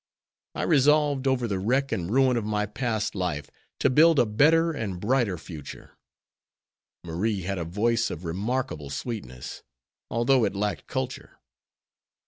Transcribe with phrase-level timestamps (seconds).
[0.55, 4.71] I resolved, over the wreck and ruin of my past life, to build a better
[4.71, 5.95] and brighter future.
[7.03, 9.61] Marie had a voice of remarkable sweetness,
[10.09, 11.37] although it lacked culture.